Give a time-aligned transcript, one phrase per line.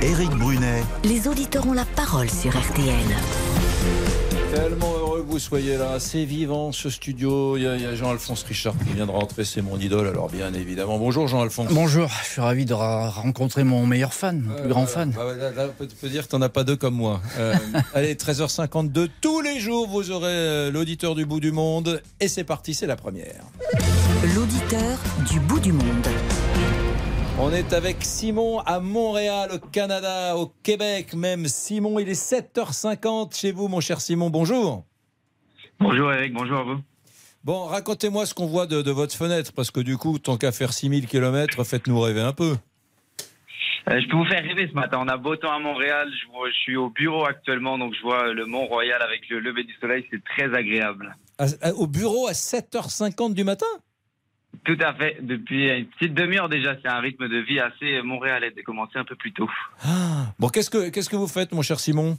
[0.00, 0.84] Éric Brunet.
[1.02, 2.94] Les auditeurs ont la parole sur RTL.
[4.54, 5.98] Tellement heureux que vous soyez là.
[5.98, 7.56] C'est vivant ce studio.
[7.56, 9.44] Il y a, Jean-Alphonse Richard qui vient de rentrer.
[9.44, 10.98] C'est mon idole, alors bien évidemment.
[10.98, 11.72] Bonjour Jean-Alphonse.
[11.72, 12.08] Bonjour.
[12.22, 15.10] Je suis ravi de rencontrer mon meilleur fan, mon plus grand fan.
[15.16, 17.20] Bah, là, on peut, dire que tu n'en as pas deux comme moi.
[17.36, 17.54] Euh,
[17.94, 19.08] allez, 13h52.
[19.20, 22.00] Tous les jours, vous aurez euh, l'auditeur du bout du monde.
[22.20, 23.42] Et c'est parti, c'est la première.
[24.36, 24.96] L'auditeur
[25.28, 26.06] du bout du monde.
[27.40, 31.46] On est avec Simon à Montréal, au Canada, au Québec même.
[31.46, 34.28] Simon, il est 7h50 chez vous, mon cher Simon.
[34.28, 34.84] Bonjour.
[35.78, 36.80] Bonjour Eric, bonjour à vous.
[37.44, 40.72] Bon, racontez-moi ce qu'on voit de, votre fenêtre, parce que du coup, tant qu'à faire
[40.72, 42.56] 6000 km, faites-nous rêver un peu.
[43.88, 44.98] Euh, je peux vous faire rêver ce matin.
[45.00, 46.10] On a beau temps à Montréal.
[46.12, 50.04] Je, suis au bureau actuellement, donc je vois le Mont-Royal avec le lever du soleil.
[50.10, 51.16] C'est très agréable.
[51.76, 53.66] au bureau à 7h50 du matin?
[54.64, 55.18] Tout à fait.
[55.20, 59.04] Depuis une petite demi-heure déjà, c'est un rythme de vie assez montréalais de commencer un
[59.04, 59.50] peu plus tôt.
[59.84, 62.18] Ah, bon, qu'est-ce que qu'est-ce que vous faites, mon cher Simon?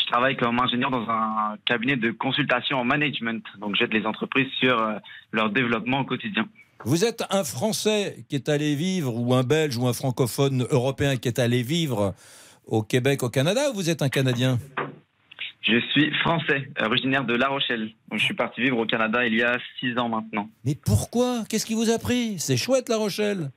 [0.00, 3.42] Je travaille comme ingénieur dans un cabinet de consultation en management.
[3.58, 4.98] Donc, j'aide les entreprises sur euh,
[5.32, 6.46] leur développement au quotidien.
[6.84, 11.16] Vous êtes un Français qui est allé vivre, ou un Belge, ou un francophone européen
[11.16, 12.14] qui est allé vivre
[12.66, 14.58] au Québec, au Canada, ou vous êtes un Canadien?
[15.64, 17.90] Je suis français, originaire de La Rochelle.
[18.12, 20.48] je suis parti vivre au Canada il y a six ans maintenant.
[20.64, 21.44] Mais pourquoi?
[21.48, 22.38] Qu'est-ce qui vous a pris?
[22.38, 23.50] C'est chouette La Rochelle.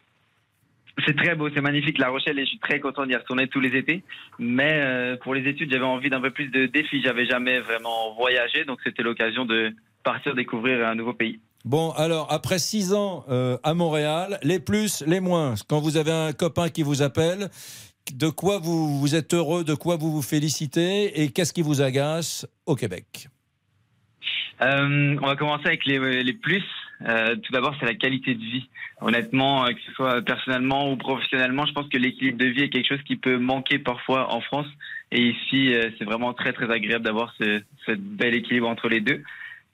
[1.06, 3.60] C'est très beau, c'est magnifique La Rochelle et je suis très content d'y retourner tous
[3.60, 4.04] les étés.
[4.40, 7.02] Mais euh, pour les études, j'avais envie d'un peu plus de défis.
[7.04, 11.40] J'avais jamais vraiment voyagé, donc c'était l'occasion de partir découvrir un nouveau pays.
[11.66, 15.56] Bon, alors après six ans euh, à Montréal, les plus, les moins.
[15.68, 17.50] Quand vous avez un copain qui vous appelle,
[18.16, 21.82] de quoi vous, vous êtes heureux, de quoi vous vous félicitez et qu'est-ce qui vous
[21.82, 23.28] agace au Québec?
[24.62, 26.64] Euh, on va commencer avec les, plus.
[27.08, 28.68] Euh, tout d'abord, c'est la qualité de vie.
[29.02, 32.70] Honnêtement, euh, que ce soit personnellement ou professionnellement, je pense que l'équilibre de vie est
[32.70, 34.68] quelque chose qui peut manquer parfois en France.
[35.12, 37.62] Et ici, c'est vraiment très très agréable d'avoir ce,
[37.96, 39.24] bel équilibre entre les deux.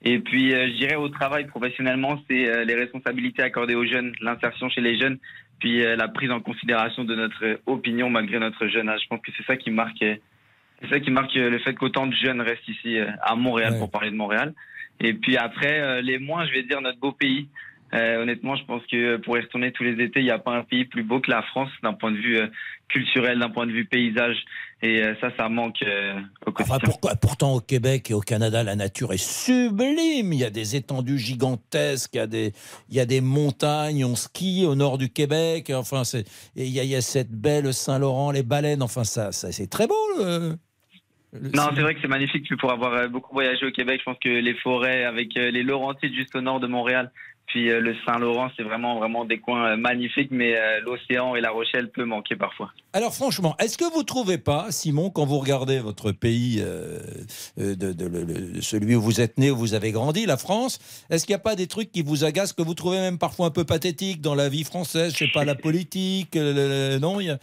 [0.02, 4.82] Et puis, je dirais au travail professionnellement, c'est les responsabilités accordées aux jeunes, l'insertion chez
[4.82, 5.18] les jeunes
[5.58, 9.00] puis euh, la prise en considération de notre opinion malgré notre jeune âge.
[9.04, 12.14] Je pense que c'est ça qui marque, c'est ça qui marque le fait qu'autant de
[12.14, 14.52] jeunes restent ici euh, à Montréal pour parler de Montréal.
[15.00, 17.48] Et puis après, euh, les moins, je vais dire notre beau pays.
[17.94, 20.64] Honnêtement, je pense que pour y retourner tous les étés, il n'y a pas un
[20.64, 22.40] pays plus beau que la France d'un point de vue
[22.88, 24.36] culturel, d'un point de vue paysage.
[24.82, 26.78] Et euh, ça, ça manque euh, au quotidien.
[26.84, 30.32] pourquoi, pourtant, au Québec et au Canada, la nature est sublime.
[30.32, 32.52] Il y a des étendues gigantesques, il y a des,
[32.90, 35.72] il y a des montagnes, on skie au nord du Québec.
[35.74, 36.02] Enfin,
[36.54, 38.82] il y, a, il y a cette belle Saint-Laurent, les baleines.
[38.82, 39.94] Enfin, ça, ça c'est très beau.
[40.20, 42.46] non, c'est vrai que c'est magnifique.
[42.58, 46.14] Pour avoir euh, beaucoup voyagé au Québec, je pense que les forêts avec les Laurentides
[46.14, 47.10] juste au nord de Montréal,
[47.54, 51.40] puis euh, le Saint-Laurent, c'est vraiment, vraiment des coins euh, magnifiques, mais euh, l'océan et
[51.40, 52.72] la Rochelle peut manquer parfois.
[52.92, 56.60] Alors franchement, est-ce que vous ne trouvez pas, Simon, quand vous regardez votre pays,
[57.56, 61.40] de, celui où vous êtes né, où vous avez grandi, la France, est-ce qu'il n'y
[61.40, 64.20] a pas des trucs qui vous agacent, que vous trouvez même parfois un peu pathétiques
[64.20, 65.12] dans la vie française?
[65.12, 67.38] Je sais pas, la politique, non, y a...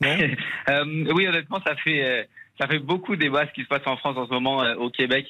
[1.12, 2.26] Oui, honnêtement, ça fait
[2.58, 5.26] ça fait beaucoup débat ce qui se passe en France en ce moment au Québec.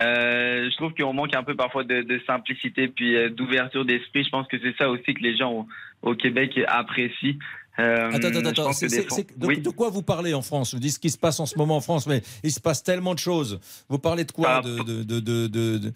[0.00, 4.22] Euh, je trouve qu'on manque un peu parfois de, de simplicité puis euh, d'ouverture d'esprit.
[4.24, 5.66] Je pense que c'est ça aussi que les gens
[6.02, 7.34] au, Québec apprécient.
[7.80, 8.70] Euh, attends, attends, attends.
[8.70, 10.74] de, quoi vous parlez en France?
[10.74, 12.82] Vous dites ce qui se passe en ce moment en France, mais il se passe
[12.82, 13.60] tellement de choses.
[13.88, 14.60] Vous parlez de quoi?
[14.62, 15.92] De, de, de,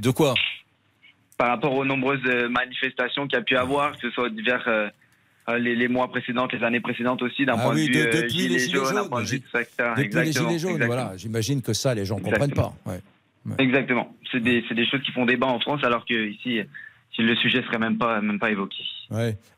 [0.00, 0.34] de, quoi?
[1.38, 4.90] Par rapport aux nombreuses manifestations qu'il y a pu avoir, que ce soit divers
[5.48, 8.48] euh, les, mois précédents, les années précédentes aussi, d'un ah point de vue euh, depuis
[8.48, 9.42] les gilets jaunes, point de vue
[9.96, 11.12] Depuis les gilets jaunes, voilà.
[11.16, 12.74] J'imagine que ça, les gens ne comprennent pas.
[13.58, 14.14] Exactement.
[14.32, 16.60] C'est des, des, choses qui font débat en France, alors que ici,
[17.18, 18.84] le sujet serait même pas même pas évoqué.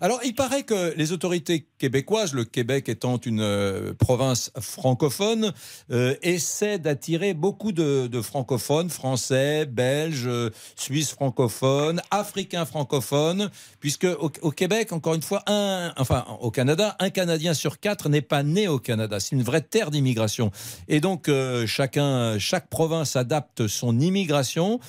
[0.00, 5.52] Alors, il paraît que les autorités québécoises, le Québec étant une euh, province francophone,
[5.90, 14.50] euh, essaient d'attirer beaucoup de, francophones, français, belges, euh, suisses francophones, africains francophones, puisque au,
[14.50, 18.68] Québec, encore une fois, un, enfin au Canada, un Canadien sur quatre n'est pas né
[18.68, 19.18] au Canada.
[19.20, 20.50] C'est une vraie terre d'immigration.
[20.88, 21.30] Et donc,
[21.66, 24.80] chacun, chaque province adapte son immigration.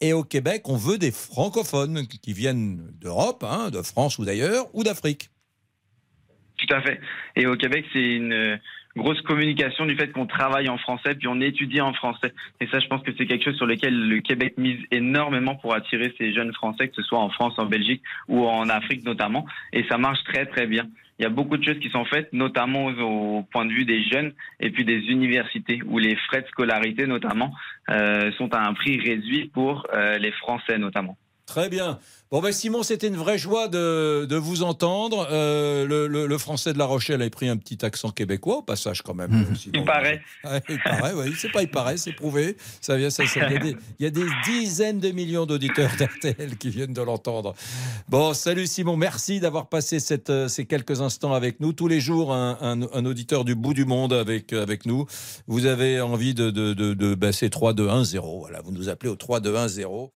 [0.00, 4.66] Et au Québec, on veut des francophones qui viennent d'Europe, hein, de France ou d'ailleurs,
[4.74, 5.30] ou d'Afrique.
[6.58, 7.00] Tout à fait.
[7.36, 8.58] Et au Québec, c'est une
[8.96, 12.32] grosse communication du fait qu'on travaille en français, puis on étudie en français.
[12.60, 15.74] Et ça, je pense que c'est quelque chose sur lequel le Québec mise énormément pour
[15.74, 19.46] attirer ces jeunes Français, que ce soit en France, en Belgique ou en Afrique notamment.
[19.72, 20.86] Et ça marche très, très bien
[21.18, 24.02] il y a beaucoup de choses qui sont faites, notamment au, point de vue des
[24.04, 27.54] jeunes et puis des universités, où les frais de scolarité notamment
[27.88, 31.16] euh, sont à un prix réduit pour euh, les Français notamment.
[31.46, 31.98] Très bien.
[32.32, 35.28] Bon, ben Simon, c'était une vraie joie de, de vous entendre.
[35.30, 38.62] Euh, le, le- le français de La Rochelle a pris un petit accent québécois au
[38.62, 39.30] passage quand même.
[39.30, 39.54] Mhm.
[39.56, 40.20] Sinon- Il paraît.
[40.42, 41.32] Ouais, il paraît, oui.
[41.38, 42.56] C'est pas il paraît, c'est prouvé.
[42.80, 45.46] Ça vient, ça, ça- il, y a des, il y a des dizaines de millions
[45.46, 47.54] d'auditeurs d'RTL qui viennent de l'entendre.
[48.08, 51.72] Bon, salut Simon, merci d'avoir passé cette, euh, ces quelques instants avec nous.
[51.72, 55.06] Tous les jours, un, un- un auditeur du bout du monde avec, euh, avec nous.
[55.46, 58.40] Vous avez envie de, de, de, de ben, c'est 3 2 1 0.
[58.40, 60.12] Voilà, vous nous appelez au 3 2 1 0.